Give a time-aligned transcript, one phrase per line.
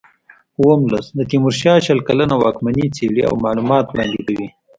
[0.59, 4.47] اووم لوست د تیمورشاه شل کلنه واکمني څېړي او معلومات وړاندې کوي.